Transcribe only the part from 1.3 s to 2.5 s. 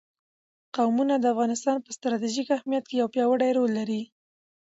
افغانستان په ستراتیژیک